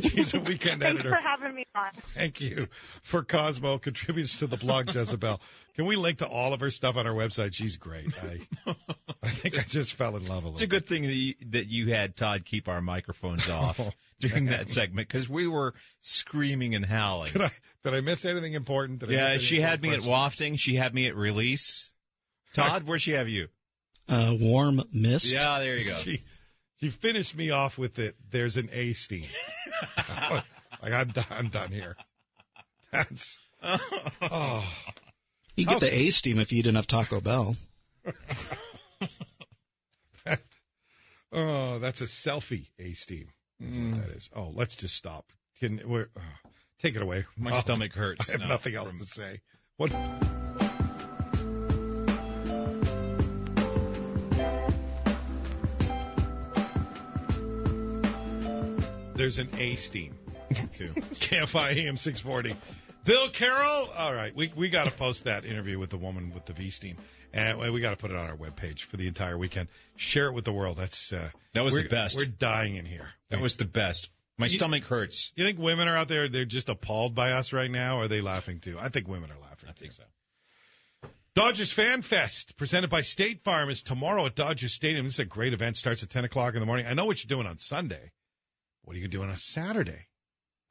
[0.00, 1.10] She's a weekend Thanks editor.
[1.10, 1.90] for having me on.
[2.14, 2.66] Thank you
[3.02, 5.40] for Cosmo contributes to the blog Jezebel.
[5.76, 7.54] Can we link to all of her stuff on our website?
[7.54, 8.12] She's great.
[8.22, 8.74] I
[9.22, 10.80] I think I just fell in love a It's a little.
[10.80, 14.52] good thing that you, that you had Todd keep our microphones off Oh, during man.
[14.58, 17.32] that segment because we were screaming and howling.
[17.32, 17.52] Did I
[17.90, 18.98] did I miss anything important?
[18.98, 20.56] Did I miss Yeah, anything she had me at wafting.
[20.56, 21.90] She had me at release.
[22.52, 23.48] Todd, where'd she have you?
[24.08, 25.32] Uh, warm mist.
[25.32, 25.94] Yeah, there you go.
[25.94, 26.20] She
[26.80, 28.16] she finished me off with it.
[28.30, 29.26] There's an A steam.
[29.98, 31.26] like I'm done.
[31.30, 31.96] I'm done here.
[32.92, 34.64] That's oh.
[35.56, 37.56] You get the A steam if you eat enough Taco Bell.
[41.32, 43.28] Oh, that's a selfie A steam.
[43.62, 44.00] Mm.
[44.00, 44.30] that is.
[44.34, 45.26] Oh, let's just stop.
[45.60, 47.24] Can we're, oh, take it away.
[47.36, 49.40] My Oh, stomach hurts I have now nothing else from- to say.
[49.76, 49.92] What?
[59.14, 60.14] There's an A steam
[60.74, 60.88] too.
[61.20, 62.54] KFI AM 640.
[63.04, 63.88] Bill Carroll.
[63.96, 66.70] All right, we we got to post that interview with the woman with the V
[66.70, 66.96] steam,
[67.32, 69.68] and we got to put it on our webpage for the entire weekend.
[69.96, 70.76] Share it with the world.
[70.76, 72.16] That's uh, That was the best.
[72.16, 73.08] We're dying in here.
[73.30, 74.10] That was the best.
[74.38, 75.32] My You- stomach hurts.
[75.34, 76.28] You think women are out there?
[76.28, 78.78] They're just appalled by us right now, or are they laughing too?
[78.78, 79.68] I think women are laughing.
[79.68, 80.04] I think so.
[81.34, 85.04] Dodgers Fan Fest, presented by State Farm, is tomorrow at Dodger Stadium.
[85.04, 85.76] This is a great event.
[85.76, 86.86] Starts at 10 o'clock in the morning.
[86.86, 88.12] I know what you're doing on Sunday.
[88.82, 90.06] What are you doing on Saturday?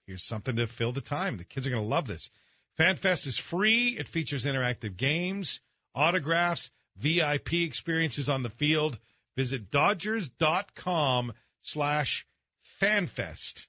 [0.08, 1.38] Here's something to fill the time.
[1.38, 2.30] The kids are going to love this.
[2.78, 3.90] Fan Fest is free.
[3.90, 5.60] It features interactive games,
[5.94, 9.00] autographs, VIP experiences on the field.
[9.36, 12.26] Visit Dodgers.com slash
[12.82, 13.68] FanFest.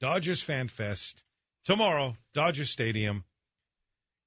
[0.00, 1.22] Dodgers Fan Fest
[1.64, 3.24] tomorrow, Dodger Stadium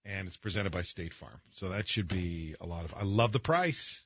[0.05, 1.39] and it's presented by State Farm.
[1.51, 2.93] So that should be a lot of.
[2.95, 4.05] I love the price.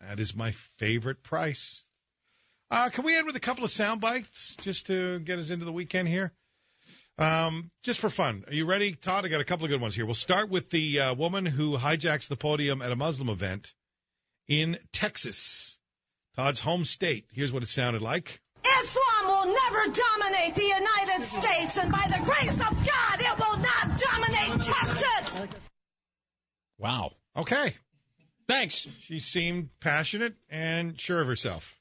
[0.00, 1.84] That is my favorite price.
[2.70, 5.64] Uh, can we end with a couple of sound bites just to get us into
[5.64, 6.32] the weekend here?
[7.18, 9.24] Um, just for fun, are you ready, Todd?
[9.24, 10.06] I got a couple of good ones here.
[10.06, 13.74] We'll start with the uh, woman who hijacks the podium at a Muslim event
[14.48, 15.78] in Texas,
[16.36, 17.26] Todd's home state.
[17.32, 18.40] Here's what it sounded like.
[18.82, 23.58] Islam will never dominate the United States, and by the grace of God, it will
[23.58, 25.40] not dominate Texas.
[26.78, 27.12] Wow.
[27.36, 27.74] Okay.
[28.48, 28.88] Thanks.
[29.02, 31.76] She seemed passionate and sure of herself.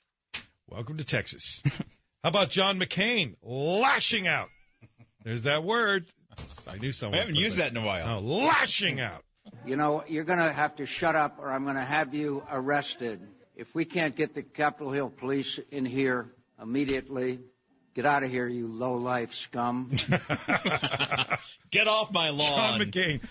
[0.69, 1.63] Welcome to Texas.
[2.23, 4.49] How about John McCain lashing out?
[5.23, 6.05] There's that word.
[6.67, 7.17] I knew someone.
[7.17, 8.17] I haven't used that in a while.
[8.17, 9.23] Oh, lashing out.
[9.65, 12.43] You know, you're going to have to shut up or I'm going to have you
[12.51, 13.27] arrested.
[13.55, 16.31] If we can't get the Capitol Hill police in here
[16.61, 17.39] immediately,
[17.95, 19.91] get out of here, you low-life scum.
[21.71, 22.79] Get off my John lawn.
[22.81, 23.21] McCain.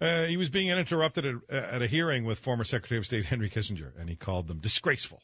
[0.00, 3.48] Uh, he was being interrupted at, at a hearing with former Secretary of State Henry
[3.48, 5.22] Kissinger, and he called them disgraceful.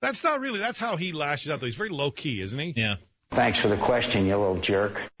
[0.00, 0.58] That's not really.
[0.58, 1.60] That's how he lashes out.
[1.60, 2.72] Though he's very low key, isn't he?
[2.76, 2.96] Yeah.
[3.30, 5.00] Thanks for the question, you little jerk.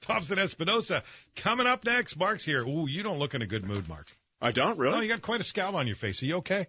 [0.00, 1.02] Thompson Espinosa
[1.36, 2.16] coming up next.
[2.16, 2.62] Mark's here.
[2.62, 4.06] Ooh, you don't look in a good mood, Mark.
[4.40, 4.96] I don't really.
[4.96, 6.22] No, you got quite a scowl on your face.
[6.22, 6.66] Are you okay?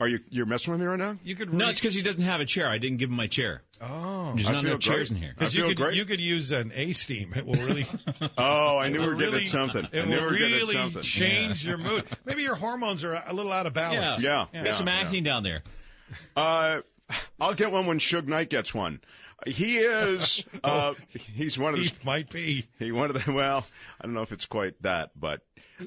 [0.00, 1.16] Are you you're messing with me right now?
[1.22, 1.52] You could.
[1.54, 2.66] No, it's because he doesn't have a chair.
[2.68, 3.62] I didn't give him my chair.
[3.80, 5.30] Oh, There's I not feel enough chairs in here.
[5.30, 5.94] I Because you feel could great.
[5.96, 7.32] you could use an A steam.
[7.36, 7.86] It will really.
[8.38, 9.86] Oh, I knew we will were getting really, at something.
[9.92, 11.02] I It knew will we were getting at really something.
[11.02, 12.04] change your mood.
[12.24, 14.22] Maybe your hormones are a little out of balance.
[14.22, 14.46] Yeah.
[14.52, 15.00] Got yeah, some yeah.
[15.00, 15.62] acne down there.
[16.36, 16.80] Uh,
[17.40, 19.00] I'll get one when Suge Knight gets one.
[19.46, 20.44] He is.
[20.64, 21.86] Uh, he's one of the.
[21.86, 22.66] He might be.
[22.78, 23.32] He one of the.
[23.32, 23.66] Well,
[24.00, 25.40] I don't know if it's quite that, but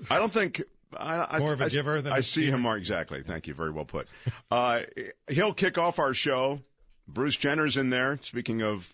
[0.09, 0.61] I don't think.
[0.99, 3.23] I, I, More of a I, giver than I a see him more exactly.
[3.23, 3.53] Thank you.
[3.53, 4.07] Very well put.
[4.49, 4.81] Uh,
[5.27, 6.59] he'll kick off our show.
[7.07, 8.19] Bruce Jenner's in there.
[8.23, 8.91] Speaking of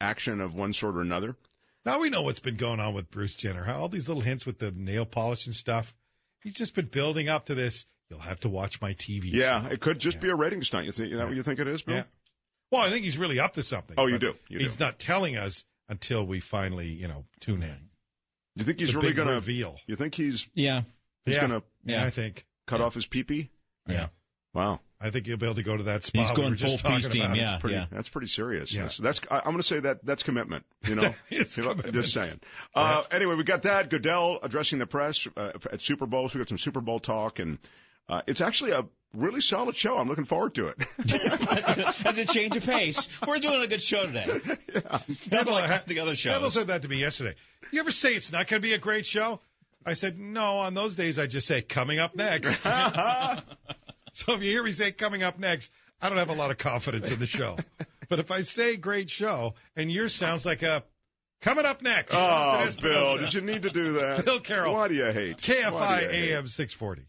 [0.00, 1.36] action of one sort or another.
[1.84, 3.64] Now we know what's been going on with Bruce Jenner.
[3.64, 5.94] How all these little hints with the nail polish and stuff.
[6.42, 7.86] He's just been building up to this.
[8.10, 9.24] You'll have to watch my TV.
[9.24, 9.72] Yeah, show.
[9.72, 10.86] it could just be a rating stunt.
[10.86, 11.96] You think is that what you think it is, Bill?
[11.96, 12.02] Yeah.
[12.70, 13.96] Well, I think he's really up to something.
[13.98, 14.34] Oh, you do.
[14.48, 14.64] You do.
[14.64, 17.68] he's not telling us until we finally, you know, tune in.
[18.56, 19.76] Do you think he's The really going to reveal?
[19.86, 20.82] You think he's Yeah.
[21.24, 21.46] He's yeah.
[21.46, 22.44] going to Yeah, I think.
[22.66, 23.50] cut off his pee-pee?
[23.88, 24.08] Yeah.
[24.54, 24.80] Wow.
[25.00, 26.20] I think he'll be able to go to that spot.
[26.22, 27.36] He's we going were just full talking steam, about.
[27.36, 27.44] yeah.
[27.52, 28.72] That's pretty, that's pretty serious.
[28.72, 28.82] Yeah.
[28.82, 30.64] That's, that's I, I'm going to say that that's commitment.
[30.86, 31.94] You know, It's You know, commitment.
[31.96, 32.38] just saying.
[32.74, 36.34] Uh, anyway, we got that Goodell addressing the press uh, at Super Bowls.
[36.34, 37.58] We got some Super Bowl talk, and
[38.08, 39.98] uh, it's actually a really solid show.
[39.98, 40.76] I'm looking forward to it.
[42.04, 43.08] That's a change of pace.
[43.26, 44.26] We're doing a good show today.
[44.72, 44.80] Yeah.
[44.84, 46.54] Not Kendall, like ha- the other Kendall shows.
[46.54, 47.34] said that to me yesterday.
[47.72, 49.40] You ever say it's not going to be a great show?
[49.84, 52.62] I said, no, on those days I just say, coming up next.
[52.62, 56.58] so if you hear me say coming up next, I don't have a lot of
[56.58, 57.56] confidence in the show.
[58.08, 60.84] but if I say great show and yours sounds like a
[61.40, 62.14] coming up next.
[62.16, 64.24] oh, Bill, did you need to do that?
[64.24, 64.74] Bill Carroll.
[64.74, 65.38] Why do you hate?
[65.38, 66.12] KFI?
[66.12, 67.06] AM 640.